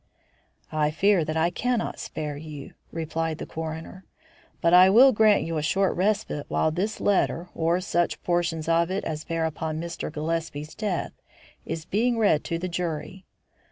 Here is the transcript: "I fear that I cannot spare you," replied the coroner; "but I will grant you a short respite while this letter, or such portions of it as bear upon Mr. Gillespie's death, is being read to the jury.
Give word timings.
"I 0.71 0.89
fear 0.89 1.23
that 1.23 1.37
I 1.37 1.51
cannot 1.51 1.99
spare 1.99 2.35
you," 2.35 2.73
replied 2.91 3.37
the 3.37 3.45
coroner; 3.45 4.03
"but 4.59 4.73
I 4.73 4.89
will 4.89 5.11
grant 5.11 5.43
you 5.43 5.57
a 5.59 5.61
short 5.61 5.95
respite 5.95 6.47
while 6.49 6.71
this 6.71 6.99
letter, 6.99 7.49
or 7.53 7.79
such 7.81 8.23
portions 8.23 8.67
of 8.67 8.89
it 8.89 9.03
as 9.03 9.25
bear 9.25 9.45
upon 9.45 9.79
Mr. 9.79 10.11
Gillespie's 10.11 10.73
death, 10.73 11.11
is 11.67 11.85
being 11.85 12.17
read 12.17 12.43
to 12.45 12.57
the 12.57 12.67
jury. 12.67 13.25